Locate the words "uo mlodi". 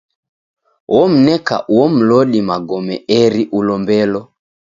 1.73-2.39